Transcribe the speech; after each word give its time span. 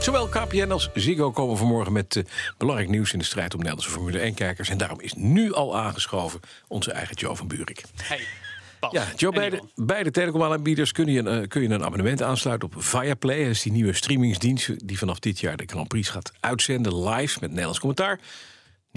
Zowel 0.00 0.28
KPN 0.28 0.70
als 0.70 0.90
Ziggo 0.94 1.30
komen 1.30 1.56
vanmorgen 1.56 1.92
met 1.92 2.16
uh, 2.16 2.24
belangrijk 2.56 2.90
nieuws 2.90 3.12
in 3.12 3.18
de 3.18 3.24
strijd 3.24 3.52
om 3.52 3.58
Nederlandse 3.58 3.90
Formule 3.90 4.32
1-kijkers. 4.32 4.68
En 4.68 4.78
daarom 4.78 5.00
is 5.00 5.14
nu 5.14 5.52
al 5.52 5.76
aangeschoven 5.76 6.40
onze 6.68 6.92
eigen 6.92 7.16
Joe 7.16 7.36
van 7.36 7.48
Buurik. 7.48 7.84
Hey. 8.02 8.20
Bas. 8.80 8.92
Ja, 8.92 9.04
Joe, 9.16 9.32
bij 9.32 9.50
de, 9.50 9.62
bij 9.74 10.02
de 10.02 10.10
telecomaanbieders 10.10 10.92
kun 10.92 11.06
je, 11.06 11.18
een, 11.18 11.42
eh, 11.42 11.48
kun 11.48 11.62
je 11.62 11.68
een 11.68 11.84
abonnement 11.84 12.22
aansluiten 12.22 12.68
op 12.68 12.82
Viaplay. 12.82 13.42
Dat 13.42 13.50
is 13.50 13.62
die 13.62 13.72
nieuwe 13.72 13.92
streamingsdienst 13.92 14.88
die 14.88 14.98
vanaf 14.98 15.18
dit 15.18 15.40
jaar 15.40 15.56
de 15.56 15.64
Grand 15.66 15.88
Prix 15.88 16.08
gaat 16.08 16.32
uitzenden 16.40 17.08
live 17.08 17.38
met 17.40 17.48
Nederlands 17.50 17.78
commentaar. 17.78 18.20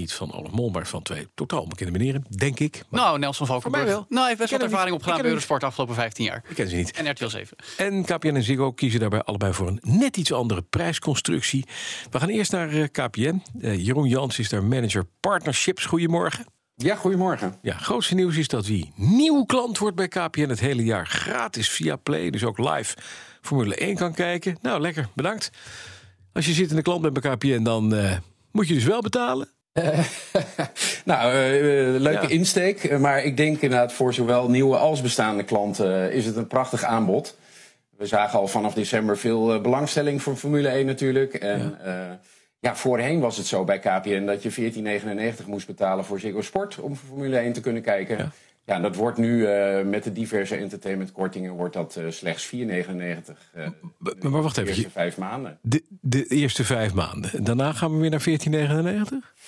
Niet 0.02 0.14
van 0.14 0.34
Olaf 0.34 0.52
Mol, 0.52 0.70
maar 0.70 0.88
van 0.88 1.02
twee 1.02 1.28
totaal 1.36 1.62
onbekende 1.62 1.92
meneren, 1.92 2.26
denk 2.30 2.60
ik. 2.60 2.84
Maar 2.90 3.02
Nou, 3.02 3.20
Nelson 3.20 3.48
Valkenburg. 3.48 3.84
mij 3.84 3.94
wel. 3.94 4.06
Nou, 4.10 4.20
hij 4.20 4.28
heeft 4.28 4.40
best 4.40 4.52
wat 4.52 4.62
ervaring 4.62 4.90
niet. 4.90 4.96
opgedaan 4.96 5.22
bij 5.22 5.30
Eurosport 5.30 5.62
de 5.62 5.68
afgelopen 5.68 5.96
15 5.96 6.26
jaar. 6.26 6.44
ik 6.50 6.56
ken 6.56 6.68
ze 6.68 6.76
niet. 6.76 6.92
En 6.92 7.10
RTL 7.10 7.28
7. 7.28 7.58
En 7.78 8.06
KPN 8.06 8.36
en 8.36 8.44
Ziggo 8.44 8.72
kiezen 8.72 9.00
daarbij 9.00 9.22
allebei 9.22 9.54
voor 9.54 9.68
een 9.68 9.80
net 9.82 10.18
iets 10.18 10.34
andere 10.34 10.62
prijsconstructie. 10.62 11.66
We 12.12 12.20
gaan 12.20 12.30
eerst 12.30 12.52
naar 12.52 12.70
eh, 12.70 12.84
KPN. 12.92 13.42
Eh, 13.62 13.86
Jeroen 13.86 14.08
Jans 14.08 14.40
is 14.40 14.50
daar 14.50 14.64
manager 14.64 15.06
partnerships. 15.20 15.86
Goedemorgen. 15.86 16.46
Ja, 16.76 16.96
goedemorgen. 16.96 17.56
Ja, 17.62 17.78
grootste 17.78 18.16
nieuws 18.16 18.38
is 18.38 18.48
dat 18.48 18.66
wie 18.66 18.92
nieuw 18.96 19.44
klant 19.44 19.78
wordt 19.78 19.96
bij 19.96 20.08
KPN 20.08 20.50
het 20.50 20.60
hele 20.60 20.84
jaar 20.84 21.08
gratis 21.08 21.70
via 21.70 21.96
Play, 21.96 22.30
dus 22.30 22.44
ook 22.44 22.58
live 22.58 22.96
Formule 23.42 23.76
1 23.76 23.96
kan 23.96 24.14
kijken. 24.14 24.58
Nou, 24.62 24.82
lekker, 24.82 25.08
bedankt. 25.16 25.52
Als 26.34 26.46
je 26.46 26.54
zittende 26.54 26.82
klant 26.82 27.02
bent 27.02 27.22
bij 27.22 27.36
KPN, 27.36 27.64
dan 27.64 27.94
eh, 27.96 28.18
moet 28.52 28.68
je 28.68 28.74
dus 28.74 28.84
wel 28.84 29.02
betalen. 29.02 29.50
Nou, 31.06 31.32
eh, 31.34 31.96
eh, 31.96 32.02
leuke 32.02 32.22
Ja. 32.28 32.30
insteek. 32.30 32.84
Eh, 32.84 33.00
Maar 33.00 33.24
ik 33.24 33.38
denk 33.38 33.62
inderdaad 33.62 33.94
voor 33.94 34.14
zowel 34.14 34.50
nieuwe 34.50 34.78
als 34.78 35.02
bestaande 35.02 35.44
klanten 35.44 36.10
eh, 36.10 36.16
is 36.16 36.26
het 36.26 36.36
een 36.36 36.48
prachtig 36.48 36.84
aanbod. 36.84 37.38
We 37.98 38.06
zagen 38.06 38.40
al 38.40 38.48
vanaf 38.48 38.74
december 38.74 39.18
veel 39.18 39.54
eh, 39.54 39.62
belangstelling 39.62 40.22
voor 40.22 40.36
Formule 40.36 40.68
1 40.68 40.86
natuurlijk. 40.86 41.34
En 41.34 41.78
ja. 41.86 42.20
ja, 42.60 42.76
voorheen 42.76 43.20
was 43.20 43.38
het 43.38 43.46
zo 43.46 43.64
bij 43.64 43.80
KPN 43.80 44.26
dat 44.26 44.44
je 44.44 44.74
14,99 45.42 45.46
moest 45.46 45.68
betalen 45.68 46.06
voor 46.06 46.20
Ziggo 46.20 46.42
Sport 46.42 46.80
om 46.80 46.96
voor 46.96 47.08
Formule 47.10 47.38
1 47.38 47.54
te 47.54 47.62
kunnen 47.62 47.82
kijken. 47.82 48.18
Ja. 48.18 48.80
Dat 48.80 48.96
wordt 48.96 49.18
nu 49.18 49.46
eh, 49.46 49.86
met 49.86 50.04
de 50.04 50.12
diverse 50.12 50.56
entertainmentkortingen 50.56 51.52
wordt 51.54 51.74
dat 51.74 51.96
eh, 51.96 52.04
slechts 52.10 52.52
4,99 52.56 52.58
eh, 52.58 53.68
Maar, 53.98 54.14
maar 54.32 54.42
wacht 54.42 54.56
de 54.56 54.62
even, 54.62 54.74
eerste 54.74 54.82
je- 54.82 54.90
vijf 54.90 55.18
maanden. 55.18 55.58
de, 55.62 55.84
de 56.02 56.26
eerste 56.26 56.64
vijf 56.64 56.94
maanden. 56.94 57.44
Daarna 57.44 57.72
gaan 57.74 57.94
we 57.94 58.00
weer 58.00 58.10
naar 58.10 58.22
14,99? 59.02 59.40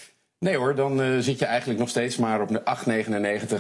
Nee 0.44 0.55
hoor, 0.58 0.75
dan 0.75 1.02
eh, 1.02 1.17
zit 1.19 1.39
je 1.39 1.45
eigenlijk 1.45 1.80
nog 1.80 1.89
steeds 1.89 2.17
maar 2.17 2.41
op 2.41 2.47
de 2.49 2.61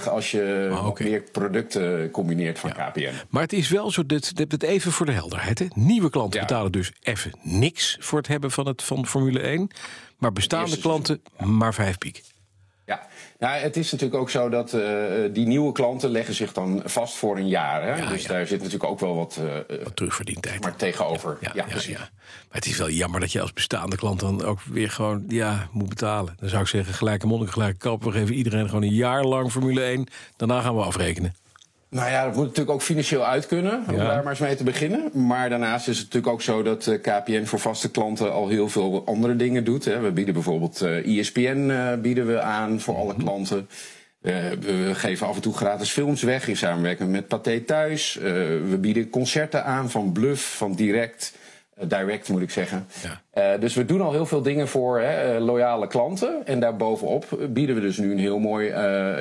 8,99 0.01 0.07
als 0.09 0.31
je 0.31 0.77
oké. 0.85 1.03
meer 1.03 1.21
producten 1.31 2.11
combineert 2.11 2.59
van 2.59 2.71
Ja. 2.77 2.89
KPN. 2.89 3.11
Maar 3.29 3.41
het 3.41 3.53
is 3.53 3.69
wel 3.69 3.91
zo, 3.91 4.05
dit, 4.05 4.35
dit, 4.49 4.63
even 4.63 4.91
voor 4.91 5.05
de 5.05 5.11
helderheid. 5.11 5.59
Hè. 5.59 5.65
Nieuwe 5.75 6.09
klanten 6.09 6.39
Ja. 6.39 6.45
betalen 6.45 6.71
dus 6.71 6.91
even 7.01 7.31
niks 7.41 7.97
voor 7.99 8.17
het 8.17 8.27
hebben 8.27 8.51
van, 8.51 8.67
het, 8.67 8.83
van 8.83 9.05
Formule 9.07 9.39
1. 9.39 9.67
Maar 10.17 10.33
bestaande 10.33 10.77
klanten 10.77 11.21
maar 11.37 11.73
vijf 11.73 11.97
piek. 11.97 12.21
Ja, 13.43 13.53
het 13.53 13.77
is 13.77 13.91
natuurlijk 13.91 14.21
ook 14.21 14.29
zo 14.29 14.49
dat 14.49 14.73
eh, 14.73 14.83
die 15.31 15.47
nieuwe 15.47 15.71
klanten 15.71 16.09
leggen 16.09 16.33
zich 16.33 16.53
dan 16.53 16.81
vast 16.85 17.15
voor 17.15 17.37
een 17.37 17.47
jaar. 17.47 17.83
Hè? 17.83 17.95
Ja, 17.95 18.09
dus 18.09 18.21
ja. 18.21 18.27
daar 18.27 18.47
zit 18.47 18.57
natuurlijk 18.57 18.91
ook 18.91 18.99
wel 18.99 19.15
wat 19.15 19.39
eh, 19.39 19.57
eh, 19.57 19.83
Wat 19.83 19.95
terugverdientijd. 19.95 20.61
maar 20.61 20.75
tegenover. 20.75 21.37
Ja, 21.41 21.51
Ja, 21.53 21.63
ja, 21.65 21.71
precies. 21.71 21.93
ja. 21.93 21.99
Maar 21.99 22.61
het 22.61 22.65
is 22.65 22.77
wel 22.77 22.89
jammer 22.89 23.19
dat 23.19 23.31
je 23.31 23.41
als 23.41 23.53
bestaande 23.53 23.95
klant 23.95 24.19
dan 24.19 24.43
ook 24.43 24.61
weer 24.61 24.89
gewoon 24.89 25.23
ja, 25.27 25.67
moet 25.71 25.89
betalen. 25.89 26.35
Dan 26.39 26.49
zou 26.49 26.61
ik 26.61 26.67
zeggen, 26.67 26.93
gelijke 26.93 27.27
monnik, 27.27 27.49
gelijke 27.49 27.77
kap. 27.77 28.03
We 28.03 28.11
geven 28.11 28.35
iedereen 28.35 28.67
gewoon 28.67 28.83
een 28.83 28.93
jaar 28.93 29.23
lang 29.23 29.51
Formule 29.51 29.81
1. 29.81 30.07
Daarna 30.35 30.61
gaan 30.61 30.75
we 30.75 30.81
afrekenen. 30.81 31.35
Nou 31.93 32.09
ja, 32.09 32.25
dat 32.25 32.35
moet 32.35 32.43
natuurlijk 32.45 32.75
ook 32.75 32.81
financieel 32.81 33.25
uit 33.25 33.47
kunnen, 33.47 33.83
om 33.89 33.95
Ja. 33.95 34.07
daar 34.07 34.21
maar 34.23 34.29
eens 34.31 34.39
mee 34.39 34.55
te 34.55 34.63
beginnen. 34.63 35.09
Maar 35.13 35.49
daarnaast 35.49 35.87
is 35.87 35.97
het 35.97 36.05
natuurlijk 36.05 36.33
ook 36.33 36.41
zo 36.41 36.63
dat 36.63 36.87
eh, 36.87 37.01
KPN 37.01 37.45
voor 37.45 37.59
vaste 37.59 37.91
klanten 37.91 38.31
al 38.33 38.47
heel 38.47 38.69
veel 38.69 39.03
andere 39.05 39.35
dingen 39.35 39.63
doet. 39.63 39.85
Hè. 39.85 39.99
We 39.99 40.11
bieden 40.11 40.33
bijvoorbeeld 40.33 40.81
eh 40.81 41.17
ESPN 41.19 41.69
eh, 41.69 41.93
bieden 42.01 42.27
we 42.27 42.41
aan 42.41 42.79
voor 42.79 42.95
alle 42.95 43.15
klanten. 43.15 43.67
Eh, 44.21 44.33
we 44.59 44.89
geven 44.93 45.27
af 45.27 45.35
en 45.35 45.41
toe 45.41 45.53
gratis 45.53 45.89
films 45.91 46.21
weg 46.21 46.47
in 46.47 46.57
samenwerking 46.57 47.09
met 47.11 47.27
Pathé 47.27 47.59
Thuis. 47.59 48.17
We 48.69 48.77
bieden 48.79 49.09
concerten 49.09 49.65
aan 49.65 49.89
van 49.89 50.11
Bluff, 50.11 50.57
van 50.57 50.73
Direct. 50.75 51.33
Eh, 51.75 51.87
direct 51.89 52.29
moet 52.29 52.41
ik 52.41 52.49
zeggen. 52.49 52.85
Ja. 53.03 53.21
Eh, 53.53 53.59
dus 53.59 53.73
we 53.73 53.85
doen 53.85 54.01
al 54.01 54.11
heel 54.11 54.25
veel 54.25 54.41
dingen 54.41 54.67
voor 54.67 54.99
hè, 54.99 55.35
eh, 55.35 55.41
loyale 55.43 55.87
klanten. 55.87 56.45
En 56.45 56.59
daarbovenop 56.59 57.47
bieden 57.49 57.75
we 57.75 57.81
dus 57.81 57.97
nu 57.97 58.11
een 58.11 58.17
heel 58.19 58.39
mooi 58.39 58.67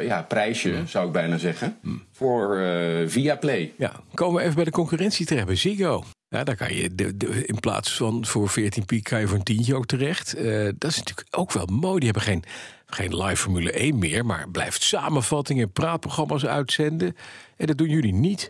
ja, 0.04 0.24
prijsje, 0.28 0.74
zou 0.86 1.06
ik 1.06 1.12
bijna 1.12 1.38
zeggen. 1.38 1.78
Voor 2.12 2.56
eh 2.56 3.08
Viaplay. 3.08 3.72
Ja, 3.78 3.92
komen 4.14 4.34
we 4.36 4.42
even 4.42 4.54
bij 4.54 4.64
de 4.64 4.70
concurrentie 4.70 5.26
terecht, 5.26 5.46
bij 5.46 5.56
Ziggo. 5.56 6.04
Ja, 6.28 6.44
daar 6.44 6.56
kan 6.56 6.74
je 6.74 6.94
de, 6.94 7.16
de- 7.16 7.46
in 7.46 7.60
plaats 7.60 7.96
van 7.96 8.26
voor 8.26 8.48
14 8.48 8.84
piek 8.84 9.04
kan 9.04 9.20
je 9.20 9.26
voor 9.26 9.36
een 9.36 9.42
tientje 9.42 9.74
ook 9.74 9.86
terecht. 9.86 10.34
Dat 10.78 10.90
is 10.90 10.98
natuurlijk 10.98 11.26
ook 11.30 11.52
wel 11.52 11.66
mooi. 11.66 11.94
Die 11.96 12.04
hebben 12.04 12.22
geen, 12.22 12.42
geen 12.86 13.16
live 13.16 13.36
Formule 13.36 13.72
1 13.72 13.98
meer, 13.98 14.24
maar 14.26 14.48
blijft 14.50 14.82
samenvattingen, 14.82 15.72
praatprogramma's 15.72 16.44
uitzenden. 16.46 17.16
En 17.56 17.66
dat 17.66 17.78
doen 17.78 17.88
jullie 17.88 18.14
niet. 18.14 18.48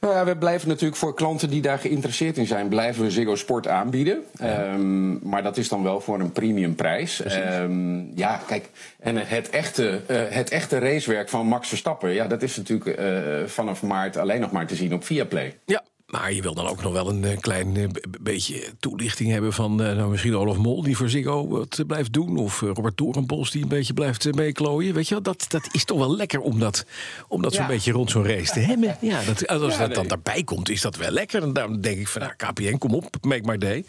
Nou 0.00 0.14
ja, 0.14 0.24
we 0.24 0.36
blijven 0.36 0.68
natuurlijk 0.68 0.96
voor 0.96 1.14
klanten 1.14 1.50
die 1.50 1.62
daar 1.62 1.78
geïnteresseerd 1.78 2.36
in 2.36 2.46
zijn, 2.46 2.68
blijven 2.68 3.02
we 3.04 3.10
Ziggo 3.10 3.36
Sport 3.36 3.68
aanbieden. 3.68 4.24
Ehm, 4.38 5.28
maar 5.28 5.42
dat 5.42 5.56
is 5.56 5.68
dan 5.68 5.82
wel 5.82 6.00
voor 6.00 6.20
een 6.20 6.32
premiumprijs. 6.32 7.22
Ehm 7.22 8.16
ja, 8.18 8.40
kijk, 8.46 8.68
en 8.98 9.16
het 9.16 9.50
echte, 9.50 10.00
eh, 10.06 10.16
het 10.28 10.50
echte 10.50 10.78
racewerk 10.78 11.28
van 11.28 11.46
Max 11.46 11.68
Verstappen, 11.68 12.10
ja, 12.10 12.26
dat 12.26 12.42
is 12.42 12.56
natuurlijk 12.56 12.98
eh, 12.98 13.06
vanaf 13.46 13.82
maart 13.82 14.16
alleen 14.16 14.40
nog 14.40 14.50
maar 14.50 14.66
te 14.66 14.76
zien 14.76 14.94
op 14.94 15.04
Viaplay. 15.04 15.58
Ja, 15.64 15.82
maar 16.12 16.32
je 16.32 16.42
wil 16.42 16.54
dan 16.54 16.66
ook 16.66 16.82
nog 16.82 16.92
wel 16.92 17.08
een 17.08 17.24
eh, 17.24 17.38
klein 17.38 17.76
eh, 17.76 17.88
beetje 18.20 18.64
toelichting 18.80 19.30
hebben 19.30 19.52
van 19.52 19.82
eh, 19.82 19.96
nou, 19.96 20.10
misschien 20.10 20.36
Olaf 20.36 20.56
Mol 20.56 20.82
die 20.82 20.96
voor 20.96 21.08
Ziggo 21.08 21.48
wat 21.48 21.82
blijft 21.86 22.12
doen. 22.12 22.36
Of 22.36 22.60
Robert 22.60 22.96
Torenbos 22.96 23.50
die 23.50 23.62
een 23.62 23.68
beetje 23.68 23.94
blijft 23.94 24.34
meeklooien. 24.34 24.94
Weet 24.94 25.08
je 25.08 25.14
wel, 25.14 25.22
dat, 25.22 25.44
dat 25.48 25.68
is 25.72 25.84
toch 25.84 25.98
wel 25.98 26.16
lekker 26.16 26.40
om 26.40 26.58
dat, 26.58 26.84
om 27.28 27.42
dat 27.42 27.54
zo'n 27.54 27.66
beetje 27.66 27.92
rond 27.92 28.10
zo'n 28.10 28.26
race 28.26 28.52
te 28.52 28.60
hebben. 28.60 28.96
Ja, 29.00 29.22
dat, 29.24 29.46
als 29.46 29.72
Ja, 29.72 29.78
dat 29.78 29.94
dan 29.94 30.06
daarbij 30.06 30.42
komt, 30.42 30.68
is 30.68 30.80
dat 30.80 30.96
wel 30.96 31.10
lekker. 31.10 31.42
En 31.42 31.52
daarom 31.52 31.80
denk 31.80 31.98
ik 31.98 32.08
van 32.08 32.20
nou, 32.22 32.32
KPN, 32.36 32.78
kom 32.78 32.94
op, 32.94 33.16
make 33.20 33.44
my 33.44 33.58
day. 33.58 33.84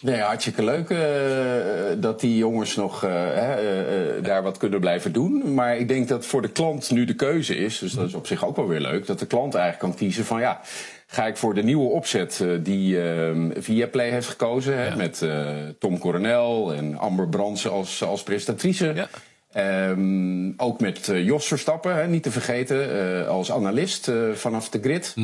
Nee, 0.00 0.20
hartstikke 0.20 0.64
leuk 0.64 0.90
eh, 0.90 0.98
dat 1.98 2.20
die 2.20 2.36
jongens 2.36 2.76
nog 2.76 3.04
eh, 3.04 3.52
eh, 3.52 4.24
daar 4.24 4.42
wat 4.42 4.56
kunnen 4.58 4.80
blijven 4.80 5.12
doen. 5.12 5.54
Maar 5.54 5.76
ik 5.76 5.88
denk 5.88 6.08
dat 6.08 6.26
voor 6.26 6.42
de 6.42 6.48
klant 6.48 6.90
nu 6.90 7.04
de 7.04 7.14
keuze 7.14 7.56
is, 7.56 7.78
dus 7.78 7.92
dat 7.92 8.06
is 8.06 8.14
op 8.14 8.26
zich 8.26 8.46
ook 8.46 8.56
wel 8.56 8.68
weer 8.68 8.80
leuk, 8.80 9.06
dat 9.06 9.18
de 9.18 9.26
klant 9.26 9.54
eigenlijk 9.54 9.84
kan 9.84 9.98
kiezen 9.98 10.24
van 10.24 10.40
ja, 10.40 10.60
ga 11.06 11.26
ik 11.26 11.36
voor 11.36 11.54
de 11.54 11.62
nieuwe 11.62 11.88
opzet 11.88 12.44
die 12.60 13.02
eh 13.02 13.04
Viaplay 13.58 14.10
heeft 14.10 14.28
gekozen, 14.28 14.78
hè, 14.78 14.96
met 14.96 15.24
Tom 15.78 15.98
Coronel 15.98 16.74
en 16.74 16.98
Amber 16.98 17.28
Brandsen 17.28 17.70
als, 17.70 18.02
als 18.02 18.22
presentatrice. 18.22 18.92
Ja. 18.94 19.08
Ehm, 19.52 20.52
ook 20.56 20.80
met 20.80 21.10
Jos 21.12 21.46
Verstappen, 21.46 21.94
hè, 21.94 22.06
niet 22.06 22.22
te 22.22 22.30
vergeten, 22.30 23.28
als 23.28 23.52
analist 23.52 24.10
vanaf 24.34 24.68
de 24.68 24.80
grid. 24.80 25.14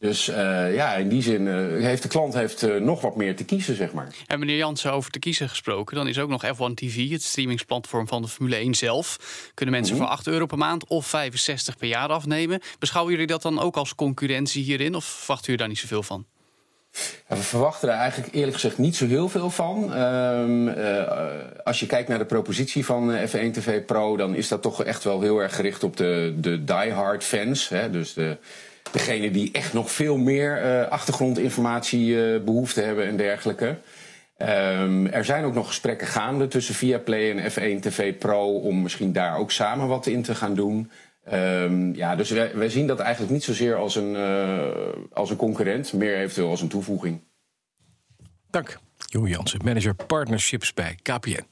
Dus 0.00 0.28
eh, 0.28 0.74
ja, 0.74 0.94
in 0.94 1.08
die 1.08 1.22
zin 1.22 1.48
eh, 1.48 1.54
heeft 1.84 2.02
de 2.02 2.08
klant 2.08 2.34
heeft, 2.34 2.62
eh, 2.62 2.76
nog 2.76 3.00
wat 3.00 3.16
meer 3.16 3.36
te 3.36 3.44
kiezen, 3.44 3.76
zeg 3.76 3.92
maar. 3.92 4.08
En 4.26 4.38
meneer 4.38 4.56
Jansen, 4.56 4.92
over 4.92 5.10
te 5.10 5.18
kiezen 5.18 5.48
gesproken, 5.48 5.96
dan 5.96 6.08
is 6.08 6.18
ook 6.18 6.28
nog 6.28 6.44
F1 6.44 6.74
TV, 6.74 7.10
het 7.10 7.22
streamingsplatform 7.22 8.08
van 8.08 8.22
de 8.22 8.28
Formule 8.28 8.56
1 8.56 8.74
zelf. 8.74 9.16
Kunnen 9.54 9.74
mensen 9.74 9.94
Mhm. 9.96 10.04
voor 10.04 10.12
8 10.12 10.26
euro 10.26 10.46
per 10.46 10.58
maand 10.58 10.86
of 10.86 11.06
65 11.06 11.76
per 11.76 11.88
jaar 11.88 12.08
afnemen. 12.08 12.60
Beschouwen 12.78 13.12
jullie 13.12 13.26
dat 13.28 13.42
dan 13.42 13.60
ook 13.60 13.76
als 13.76 13.94
concurrentie 13.94 14.62
hierin 14.62 14.94
of 14.94 15.04
verwachten 15.04 15.44
jullie 15.44 15.60
daar 15.60 15.68
niet 15.68 15.78
zoveel 15.78 16.02
van? 16.02 16.26
Ja, 17.28 17.36
we 17.36 17.42
verwachten 17.42 17.88
er 17.88 17.94
eigenlijk 17.94 18.34
eerlijk 18.34 18.54
gezegd 18.54 18.78
niet 18.78 18.96
zo 18.96 19.06
heel 19.06 19.28
veel 19.28 19.50
van. 19.50 19.94
Ehm, 19.94 20.68
eh, 20.68 21.64
als 21.64 21.80
je 21.80 21.86
kijkt 21.86 22.08
naar 22.08 22.18
de 22.18 22.24
propositie 22.24 22.84
van 22.84 23.12
eh, 23.12 23.28
F1 23.28 23.52
TV 23.52 23.84
Pro, 23.84 24.16
dan 24.16 24.34
is 24.34 24.48
dat 24.48 24.62
toch 24.62 24.84
echt 24.84 25.04
wel 25.04 25.20
heel 25.20 25.38
erg 25.38 25.54
gericht 25.54 25.82
op 25.84 25.96
de, 25.96 26.34
de 26.36 26.64
diehard 26.64 27.24
fans. 27.24 27.68
Hè? 27.68 27.90
Dus 27.90 28.12
de, 28.12 28.36
degene 28.92 29.30
die 29.30 29.52
echt 29.52 29.72
nog 29.72 29.90
veel 29.90 30.16
meer 30.16 30.56
eh, 30.56 30.88
achtergrondinformatie 30.88 32.34
eh, 32.34 32.40
behoefte 32.44 32.80
hebben 32.80 33.06
en 33.06 33.16
dergelijke. 33.16 33.78
Ehm, 34.36 35.06
er 35.06 35.24
zijn 35.24 35.44
ook 35.44 35.54
nog 35.54 35.66
gesprekken 35.66 36.06
gaande 36.06 36.48
tussen 36.48 36.74
Viaplay 36.74 37.30
en 37.30 37.50
F1 37.50 37.80
TV 37.80 38.18
Pro 38.18 38.58
om 38.58 38.82
misschien 38.82 39.12
daar 39.12 39.36
ook 39.36 39.50
samen 39.50 39.88
wat 39.88 40.06
in 40.06 40.22
te 40.22 40.34
gaan 40.34 40.54
doen. 40.54 40.90
Ehm, 41.24 41.94
ja, 41.94 42.16
dus 42.16 42.30
wij, 42.30 42.50
wij 42.54 42.68
zien 42.68 42.86
dat 42.86 42.98
eigenlijk 42.98 43.32
niet 43.32 43.44
zozeer 43.44 43.76
als 43.76 43.96
een, 43.96 44.16
eh, 44.16 44.66
als 45.12 45.30
een 45.30 45.36
concurrent, 45.36 45.92
meer 45.92 46.16
eventueel 46.16 46.50
als 46.50 46.60
een 46.60 46.68
toevoeging. 46.68 47.20
Dank. 48.50 48.78
Jeroen 49.06 49.28
Jansen, 49.28 49.60
manager 49.64 49.94
partnerships 49.94 50.74
bij 50.74 50.98
KPN. 51.02 51.46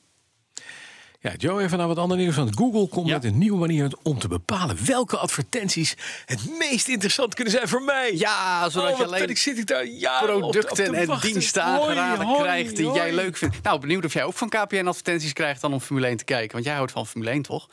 Ja, 1.20 1.32
Joe, 1.36 1.62
even 1.62 1.78
naar 1.78 1.86
wat 1.86 1.98
ander 1.98 2.16
nieuws. 2.16 2.36
Want 2.36 2.56
Google 2.56 2.88
komt 2.88 3.06
Ja. 3.08 3.12
met 3.14 3.24
een 3.24 3.38
nieuwe 3.38 3.58
manier 3.58 3.92
om 4.02 4.18
te 4.18 4.28
bepalen 4.28 4.84
welke 4.86 5.16
advertenties 5.16 5.96
het 6.26 6.58
meest 6.58 6.88
interessant 6.88 7.34
kunnen 7.34 7.52
zijn 7.52 7.68
voor 7.68 7.82
mij. 7.82 8.14
Ja, 8.16 8.68
zodat 8.70 8.92
Oh, 8.92 8.98
je 8.98 9.04
alleen 9.04 9.28
ik 9.28 9.38
zit 9.38 9.58
ik 9.58 9.66
daar 9.66 9.82
op 9.84 9.88
te- 9.90 10.32
op 10.34 10.40
producten 10.40 10.84
te 10.92 10.96
en 10.96 11.06
wachten. 11.06 11.30
diensten 11.32 11.62
aangeraden 11.62 12.34
krijgt 12.36 12.76
die 12.76 12.86
hoi. 12.86 12.98
jij 12.98 13.12
leuk 13.12 13.36
vindt. 13.36 13.62
Nou, 13.62 13.80
benieuwd 13.80 14.04
of 14.04 14.12
jij 14.12 14.24
ook 14.24 14.34
van 14.34 14.48
KPN 14.48 14.86
advertenties 14.86 15.32
krijgt 15.32 15.60
dan 15.60 15.72
om 15.72 15.80
Formule 15.80 16.06
1 16.06 16.16
te 16.16 16.24
kijken. 16.24 16.52
Want 16.52 16.64
jij 16.64 16.74
houdt 16.74 16.92
van 16.92 17.06
Formule 17.06 17.30
1, 17.30 17.42
toch? 17.42 17.68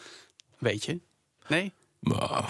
Weet 0.57 0.86
je? 0.86 1.00
Nee? 1.48 1.74
Nou, 2.06 2.44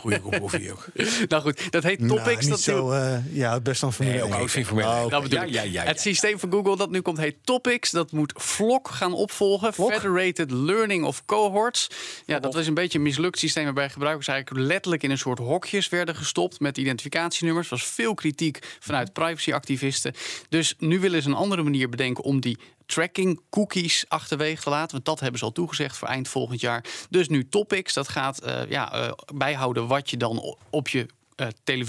goeie 0.00 0.20
kop 0.20 0.38
koffie 0.40 0.72
ook. 0.72 0.86
nou 1.28 1.42
goed, 1.42 1.72
dat 1.72 1.82
heet 1.82 2.00
Nou, 2.00 2.16
Topics. 2.18 2.40
niet 2.40 2.48
dat 2.50 2.60
zo, 2.60 2.90
eh, 2.90 3.16
ja, 3.36 3.60
best 3.60 3.80
dan 3.80 3.92
Formule 3.92 4.16
Nee, 4.16 4.24
ook 4.24 4.30
1. 4.32 4.38
oud 4.40 4.50
vind 4.50 4.64
ik 4.64 4.70
voor 4.70 4.76
mij. 4.80 4.86
Oh, 4.86 5.00
Nee. 5.00 5.08
Dat 5.08 5.22
bedoel 5.22 5.38
Ja, 5.38 5.44
ik. 5.44 5.52
ja, 5.52 5.62
ja, 5.62 5.82
ja. 5.82 5.88
Het 5.88 6.00
systeem 6.00 6.38
van 6.38 6.50
Google 6.52 6.76
dat 6.76 6.90
nu 6.90 7.00
komt 7.00 7.18
heet 7.18 7.36
Topics. 7.44 7.90
Dat 7.90 8.12
moet 8.12 8.32
Flock 8.36 8.88
gaan 8.88 9.12
opvolgen. 9.12 9.72
Federated 9.74 10.50
Learning 10.50 11.04
of 11.04 11.24
Cohorts. 11.24 11.88
Ja, 12.26 12.38
dat 12.38 12.54
was 12.54 12.66
een 12.66 12.74
beetje 12.74 12.98
een 12.98 13.04
mislukt 13.04 13.38
systeem 13.38 13.64
waarbij 13.64 13.90
gebruikers 13.90 14.28
eigenlijk 14.28 14.66
letterlijk 14.66 15.02
in 15.02 15.10
een 15.10 15.18
soort 15.18 15.38
hokjes 15.38 15.88
werden 15.88 16.14
gestopt 16.16 16.60
met 16.60 16.78
identificatienummers. 16.78 17.70
Er 17.70 17.76
was 17.76 17.86
veel 17.86 18.14
kritiek 18.14 18.58
vanuit 18.80 19.12
privacyactivisten. 19.12 20.12
Dus 20.48 20.74
nu 20.78 21.00
willen 21.00 21.22
ze 21.22 21.28
een 21.28 21.34
andere 21.34 21.62
manier 21.62 21.88
bedenken 21.88 22.24
om 22.24 22.40
die 22.40 22.58
tracking 22.86 23.40
cookies 23.50 24.04
achterwege 24.08 24.62
te 24.62 24.70
laten. 24.70 24.92
Want 24.92 25.04
dat 25.04 25.20
hebben 25.20 25.38
ze 25.38 25.44
al 25.44 25.52
toegezegd 25.52 25.96
voor 25.96 26.08
eind 26.08 26.28
volgend 26.28 26.60
jaar. 26.60 26.84
Dus 27.10 27.28
nu 27.28 27.48
Topics, 27.48 27.94
dat 27.94 28.08
gaat 28.08 28.38
eh, 28.38 28.70
ja, 28.70 28.92
eh, 28.92 29.12
bijhouden 29.34 29.86
wat 29.86 30.10
je 30.10 30.16
dan 30.16 30.56
op 30.70 30.88
je 30.88 31.06
eh, 31.36 31.46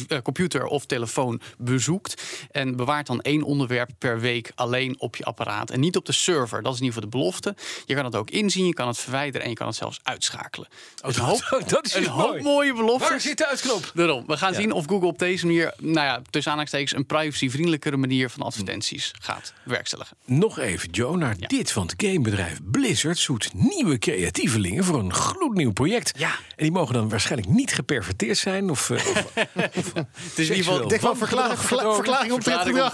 eh, 0.07 0.21
computer 0.21 0.65
of 0.65 0.85
telefoon 0.85 1.41
bezoekt. 1.57 2.23
En 2.51 2.75
bewaart 2.75 3.07
dan 3.07 3.21
één 3.21 3.43
onderwerp 3.43 3.89
per 3.97 4.19
week 4.19 4.51
alleen 4.55 4.99
op 4.99 5.15
je 5.15 5.23
apparaat. 5.23 5.69
En 5.69 5.79
niet 5.79 5.95
op 5.95 6.05
de 6.05 6.11
server. 6.11 6.61
Dat 6.61 6.73
is 6.73 6.79
in 6.79 6.85
ieder 6.85 7.01
geval 7.01 7.09
de 7.09 7.17
belofte. 7.17 7.55
Je 7.85 7.95
kan 7.95 8.05
het 8.05 8.15
ook 8.15 8.29
inzien, 8.29 8.65
je 8.65 8.73
kan 8.73 8.87
het 8.87 8.97
verwijderen 8.97 9.41
en 9.41 9.49
je 9.49 9.55
kan 9.55 9.67
het 9.67 9.75
zelfs 9.75 9.99
uitschakelen. 10.03 10.67
Dus 11.05 11.17
een 11.17 11.23
hoop, 11.23 11.63
dat 11.67 11.85
is 11.85 11.93
een 11.93 12.07
hoop 12.07 12.29
mooi. 12.29 12.43
mooie 12.43 12.73
beloftes. 12.73 13.09
Waar 13.09 13.21
zit 13.21 13.37
de 13.37 13.47
uitknop? 13.47 13.91
Daarom. 13.93 14.23
We 14.27 14.37
gaan 14.37 14.53
zien 14.53 14.71
of 14.71 14.85
Google 14.85 15.07
op 15.07 15.19
deze 15.19 15.45
manier, 15.45 15.73
nou 15.77 16.05
ja, 16.05 16.21
tussen 16.29 16.51
aanhalingstekens, 16.51 16.99
een 16.99 17.05
privacyvriendelijkere 17.05 17.97
manier 17.97 18.29
van 18.29 18.41
advertenties 18.41 19.13
gaat 19.21 19.53
werkstelligen. 19.63 20.17
Nog 20.25 20.59
even, 20.59 20.89
Joe, 20.89 21.17
naar 21.17 21.37
dit. 21.37 21.73
Want 21.73 21.93
gamebedrijf 21.97 22.59
Blizzard 22.63 23.17
zoekt 23.17 23.53
nieuwe 23.53 23.97
creatievelingen 23.97 24.83
voor 24.83 24.99
een 24.99 25.13
gloednieuw 25.13 25.71
project. 25.71 26.11
Ja. 26.17 26.29
En 26.29 26.63
die 26.63 26.71
mogen 26.71 26.93
dan 26.93 27.09
waarschijnlijk 27.09 27.51
niet 27.51 27.73
geperverteerd 27.73 28.37
zijn. 28.37 28.69
Of, 28.69 28.89
eh, 28.89 29.07
of, 29.07 29.31
Het 29.35 30.37
is 30.37 30.49
in 30.49 30.55
ieder 30.55 30.55
geval. 30.55 30.81
Ik 30.81 30.89
denk 30.89 31.01
wel 31.01 31.15
verklaring, 31.15 31.59
verkla- 31.59 31.93
verklaring 31.93 32.31
om 32.33 32.41
Verklaring 32.41 32.77
gedrag. 32.77 32.91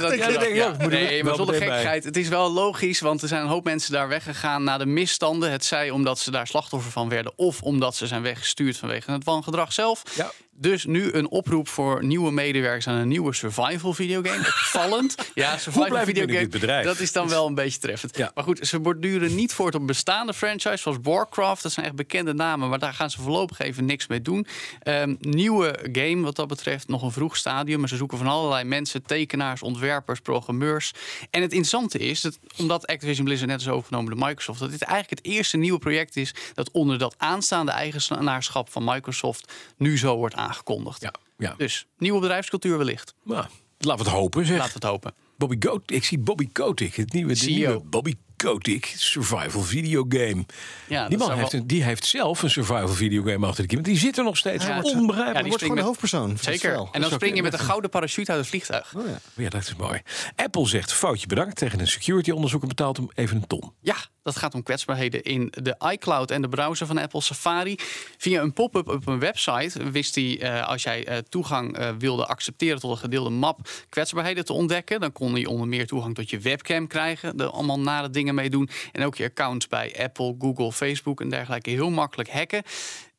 ja. 0.55 0.87
Nee, 0.87 1.23
maar 1.23 1.35
zonder 1.35 1.55
gekheid. 1.77 2.03
Het 2.03 2.17
is 2.17 2.27
wel 2.27 2.51
logisch, 2.51 2.99
want 2.99 3.21
er 3.21 3.27
zijn 3.27 3.41
een 3.41 3.47
hoop 3.47 3.63
mensen 3.63 3.91
daar 3.91 4.07
weggegaan 4.07 4.63
naar 4.63 4.79
de 4.79 4.85
misstanden. 4.85 5.51
Het 5.51 5.65
zij 5.65 5.89
omdat 5.89 6.19
ze 6.19 6.31
daar 6.31 6.47
slachtoffer 6.47 6.91
van 6.91 7.09
werden, 7.09 7.33
of 7.35 7.61
omdat 7.61 7.95
ze 7.95 8.07
zijn 8.07 8.21
weggestuurd 8.21 8.77
vanwege 8.77 9.11
het 9.11 9.23
wangedrag 9.23 9.73
zelf. 9.73 10.01
Ja. 10.15 10.31
Dus 10.61 10.85
nu 10.85 11.11
een 11.11 11.29
oproep 11.29 11.67
voor 11.67 12.03
nieuwe 12.03 12.31
medewerkers 12.31 12.87
aan 12.87 12.95
een 12.95 13.07
nieuwe 13.07 13.33
survival 13.33 13.93
videogame. 13.93 14.39
Opvallend. 14.61 15.15
Ja, 15.33 15.57
survival 15.57 16.03
videogame. 16.03 16.47
bedrijf? 16.47 16.85
Dat 16.85 16.99
is 16.99 17.11
dan 17.11 17.29
wel 17.29 17.47
een 17.47 17.55
beetje 17.55 17.79
treffend. 17.79 18.17
Ja. 18.17 18.31
Maar 18.35 18.43
goed, 18.43 18.67
ze 18.67 18.79
borduren 18.79 19.35
niet 19.35 19.53
voort 19.53 19.75
op 19.75 19.87
bestaande 19.87 20.33
franchise 20.33 20.77
zoals 20.77 20.97
Warcraft. 21.01 21.63
Dat 21.63 21.71
zijn 21.71 21.85
echt 21.85 21.95
bekende 21.95 22.33
namen, 22.33 22.69
maar 22.69 22.79
daar 22.79 22.93
gaan 22.93 23.09
ze 23.09 23.21
voorlopig 23.21 23.59
even 23.59 23.85
niks 23.85 24.07
mee 24.07 24.21
doen. 24.21 24.47
Ehm, 24.79 25.15
nieuwe 25.19 25.89
game 25.91 26.21
wat 26.21 26.35
dat 26.35 26.47
betreft, 26.47 26.87
nog 26.87 27.01
een 27.01 27.11
vroeg 27.11 27.37
stadium. 27.37 27.79
Maar 27.79 27.89
ze 27.89 27.95
zoeken 27.95 28.17
van 28.17 28.27
allerlei 28.27 28.63
mensen, 28.63 29.03
tekenaars, 29.03 29.61
ontwerpers, 29.61 30.19
programmeurs. 30.19 30.91
En 31.29 31.41
het 31.41 31.51
interessante 31.51 31.99
is, 31.99 32.21
dat, 32.21 32.39
omdat 32.57 32.87
Activision 32.87 33.25
Blizzard 33.25 33.49
net 33.49 33.61
is 33.61 33.69
overgenomen 33.69 34.15
door 34.15 34.27
Microsoft... 34.27 34.59
dat 34.59 34.71
dit 34.71 34.81
eigenlijk 34.81 35.23
het 35.23 35.33
eerste 35.33 35.57
nieuwe 35.57 35.79
project 35.79 36.15
is... 36.15 36.33
dat 36.53 36.71
onder 36.71 36.97
dat 36.97 37.15
aanstaande 37.17 37.71
eigenaarschap 37.71 38.71
van 38.71 38.83
Microsoft 38.83 39.53
nu 39.77 39.97
zo 39.97 40.15
wordt 40.15 40.35
aangekondigd. 40.51 41.01
ja, 41.01 41.13
ja. 41.37 41.53
Dus 41.57 41.87
nieuwe 41.97 42.19
bedrijfscultuur 42.19 42.77
wellicht. 42.77 43.15
Nou, 43.23 43.45
laten 43.77 44.03
we 44.03 44.09
het 44.09 44.19
hopen, 44.19 44.45
zeg. 44.45 44.57
Laten 44.57 44.73
we 44.73 44.79
het 44.79 44.89
hopen. 44.89 45.13
Bobby 45.37 45.57
Kotick, 45.57 45.91
ik 45.91 46.03
zie 46.03 46.19
Bobby 46.19 46.49
Kotick, 46.51 46.95
het 46.95 47.13
nieuwe, 47.13 47.29
de 47.29 47.35
CEO. 47.35 47.53
nieuwe 47.53 47.79
Bobby 47.79 48.15
Kotick 48.41 48.93
survival 48.97 49.61
videogame. 49.61 50.45
Ja, 50.87 51.07
die 51.07 51.17
man 51.17 51.31
heeft, 51.31 51.51
wel- 51.51 51.61
een, 51.61 51.67
die 51.67 51.83
heeft 51.83 52.05
zelf 52.05 52.43
een 52.43 52.49
survival 52.49 52.87
videogame 52.87 53.47
achter 53.47 53.67
de 53.67 53.69
kiem. 53.69 53.81
Die 53.81 53.97
zit 53.97 54.17
er 54.17 54.23
nog 54.23 54.37
steeds. 54.37 54.65
Ja, 54.65 54.81
Onbegrijpelijk. 54.81 55.39
die 55.39 55.47
wordt 55.47 55.61
gewoon 55.61 55.77
de 55.77 55.83
hoofdpersoon. 55.83 56.37
Zeker. 56.41 56.87
En 56.91 57.01
dan 57.01 57.11
spring 57.11 57.35
je 57.35 57.41
met 57.41 57.53
een 57.53 57.59
gouden 57.59 57.89
parachute 57.89 58.31
uit 58.31 58.39
het 58.39 58.49
vliegtuig. 58.49 58.93
Oh 58.95 59.07
ja. 59.07 59.19
ja, 59.43 59.49
dat 59.49 59.61
is 59.61 59.75
mooi. 59.75 60.01
Apple 60.35 60.67
zegt 60.67 60.93
foutje 60.93 61.27
bedankt 61.27 61.55
tegen 61.55 61.79
een 61.79 61.87
security 61.87 62.31
onderzoek 62.31 62.61
en 62.61 62.67
betaalt 62.67 62.97
hem 62.97 63.07
even 63.15 63.35
een 63.37 63.47
ton. 63.47 63.71
Ja, 63.81 63.95
dat 64.23 64.35
gaat 64.35 64.53
om 64.53 64.63
kwetsbaarheden 64.63 65.23
in 65.23 65.53
de 65.61 65.75
iCloud 65.91 66.31
en 66.31 66.41
de 66.41 66.49
browser 66.49 66.87
van 66.87 66.97
Apple 66.97 67.21
Safari. 67.21 67.75
Via 68.17 68.41
een 68.41 68.53
pop-up 68.53 68.89
op 68.89 69.07
een 69.07 69.19
website 69.19 69.91
wist 69.91 70.15
hij, 70.15 70.41
eh, 70.41 70.67
als 70.67 70.83
jij 70.83 71.05
eh, 71.05 71.17
toegang 71.17 71.77
eh, 71.77 71.89
wilde 71.97 72.25
accepteren 72.25 72.79
tot 72.79 72.91
een 72.91 72.97
gedeelde 72.97 73.29
map, 73.29 73.69
kwetsbaarheden 73.89 74.45
te 74.45 74.53
ontdekken. 74.53 74.99
Dan 74.99 75.11
kon 75.11 75.33
hij 75.33 75.45
onder 75.45 75.67
meer 75.67 75.87
toegang 75.87 76.15
tot 76.15 76.29
je 76.29 76.39
webcam 76.39 76.87
krijgen, 76.87 77.37
er 77.37 77.49
allemaal 77.49 77.79
nare 77.79 78.09
dingen 78.09 78.30
mee 78.33 78.49
doen. 78.49 78.69
En 78.91 79.03
ook 79.03 79.15
je 79.15 79.25
accounts 79.25 79.67
bij 79.67 79.95
Apple, 80.03 80.35
Google, 80.39 80.71
Facebook 80.71 81.21
en 81.21 81.29
dergelijke 81.29 81.69
heel 81.69 81.89
makkelijk 81.89 82.29
hacken. 82.29 82.63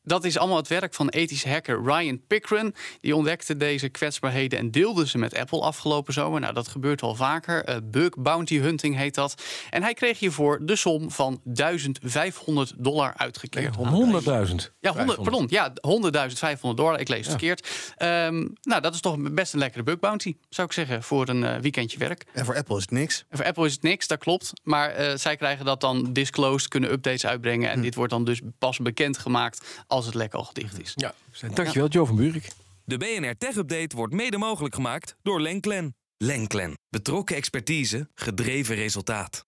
Dat 0.03 0.23
is 0.23 0.37
allemaal 0.37 0.57
het 0.57 0.67
werk 0.67 0.93
van 0.93 1.09
ethische 1.09 1.49
hacker 1.49 1.83
Ryan 1.83 2.21
Pickren. 2.27 2.73
Die 3.01 3.15
ontdekte 3.15 3.57
deze 3.57 3.89
kwetsbaarheden 3.89 4.59
en 4.59 4.71
deelde 4.71 5.07
ze 5.07 5.17
met 5.17 5.35
Apple 5.35 5.61
afgelopen 5.61 6.13
zomer. 6.13 6.39
Nou, 6.39 6.53
dat 6.53 6.67
gebeurt 6.67 7.01
wel 7.01 7.15
vaker. 7.15 7.63
Eh, 7.63 7.77
bug 7.83 8.09
bounty 8.17 8.57
hunting 8.59 8.95
heet 8.95 9.15
dat. 9.15 9.43
En 9.69 9.83
hij 9.83 9.93
kreeg 9.93 10.19
hiervoor 10.19 10.59
de 10.61 10.75
som 10.75 11.11
van 11.11 11.41
1500 11.43 12.73
dollar 12.77 13.13
uitgekeerd. 13.17 13.75
100.000. 13.75 14.71
Ja, 14.79 14.93
100, 14.93 15.21
pardon. 15.21 15.47
Ja, 15.49 15.73
100.500 15.81 16.59
dollar. 16.59 16.99
Ik 16.99 17.07
lees 17.07 17.19
het 17.19 17.29
verkeerd. 17.29 17.67
Ehm, 17.97 18.47
nou, 18.61 18.81
dat 18.81 18.93
is 18.93 18.99
toch 18.99 19.33
best 19.33 19.53
een 19.53 19.59
lekkere 19.59 19.83
bug 19.83 19.99
bounty, 19.99 20.35
zou 20.49 20.67
ik 20.67 20.73
zeggen, 20.73 21.03
voor 21.03 21.29
een 21.29 21.43
eh, 21.43 21.57
weekendje 21.57 21.97
werk. 21.97 22.25
En 22.33 22.45
voor 22.45 22.55
Apple 22.55 22.75
is 22.75 22.81
het 22.81 22.91
niks. 22.91 23.25
En 23.29 23.37
voor 23.37 23.45
Apple 23.45 23.65
is 23.65 23.73
het 23.73 23.81
niks, 23.81 24.07
dat 24.07 24.19
klopt. 24.19 24.51
Maar 24.63 24.89
eh, 24.89 25.15
zij 25.15 25.35
krijgen 25.35 25.65
dat 25.65 25.81
dan 25.81 26.13
disclosed, 26.13 26.67
kunnen 26.67 26.91
updates 26.91 27.25
uitbrengen. 27.25 27.69
En 27.69 27.81
dit 27.81 27.95
wordt 27.95 28.11
dan 28.11 28.23
dus 28.25 28.41
pas 28.59 28.77
bekendgemaakt 28.77 29.83
als 29.93 30.05
het 30.05 30.15
lek 30.15 30.33
al 30.33 30.43
gedicht 30.43 30.81
is. 30.81 30.91
Ja, 30.95 31.13
dankjewel 31.53 31.87
Joe 31.87 32.05
van 32.05 32.15
Buurik. 32.15 32.47
De 32.85 32.97
BNR 32.97 33.37
Tech 33.37 33.55
Update 33.55 33.95
wordt 33.95 34.13
mede 34.13 34.37
mogelijk 34.37 34.75
gemaakt 34.75 35.15
door 35.21 35.41
Lenklen. 35.41 35.95
Lenklen. 36.17 36.77
Betrokken 36.89 37.35
expertise, 37.35 38.09
gedreven 38.15 38.75
resultaat. 38.75 39.45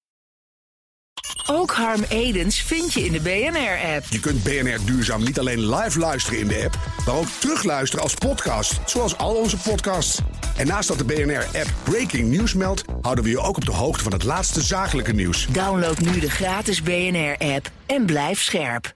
Ook 1.46 1.72
Harm 1.72 2.04
Edens 2.10 2.62
vind 2.62 2.94
je 2.94 3.06
in 3.06 3.12
de 3.12 3.20
BNR-app. 3.20 4.06
Je 4.10 4.20
kunt 4.20 4.44
BNR 4.44 4.86
Duurzaam 4.86 5.24
niet 5.24 5.40
alleen 5.40 5.76
live 5.76 6.00
luisteren 6.00 6.40
in 6.40 6.48
de 6.48 6.64
app, 6.64 6.78
maar 7.06 7.16
ook 7.16 7.28
terugluisteren 7.28 8.04
als 8.04 8.14
podcast, 8.14 8.80
zoals 8.86 9.18
al 9.18 9.36
onze 9.36 9.58
podcasts. 9.58 10.20
En 10.58 10.68
naast 10.68 10.88
dat 10.88 10.98
de 10.98 11.06
BNR-app 11.06 11.74
Breaking 11.84 12.32
News 12.32 12.54
meldt, 12.54 12.84
houden 13.02 13.24
we 13.24 13.30
je 13.30 13.40
ook 13.40 13.56
op 13.56 13.66
de 13.66 13.72
hoogte 13.72 14.04
van 14.04 14.12
het 14.14 14.24
laatste 14.24 14.62
zakelijke 14.62 15.14
nieuws. 15.14 15.48
Download 15.48 16.00
nu 16.00 16.20
de 16.20 16.30
gratis 16.30 16.82
BNR-app 16.82 17.72
en 17.86 18.06
blijf 18.06 18.42
scherp. 18.42 18.96